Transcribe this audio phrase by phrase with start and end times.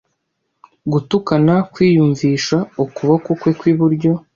[0.91, 4.11] Gutukana, kwiyumvisha ukuboko kwe kw'iburyo